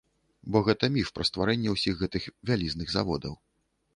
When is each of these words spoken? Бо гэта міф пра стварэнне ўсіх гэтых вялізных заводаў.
Бо 0.53 0.61
гэта 0.67 0.85
міф 0.95 1.11
пра 1.17 1.25
стварэнне 1.29 1.75
ўсіх 1.75 2.01
гэтых 2.01 2.23
вялізных 2.51 2.87
заводаў. 2.97 3.37